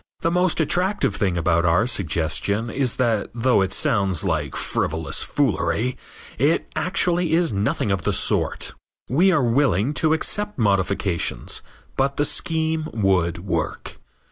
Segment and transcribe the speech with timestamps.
[0.21, 5.95] The most attractive thing about our suggestion is that though it sounds like frivolous foolery
[6.39, 8.73] it actually is nothing of the sort.
[9.09, 11.61] We are willing to accept modifications,
[11.97, 13.97] but the scheme would work.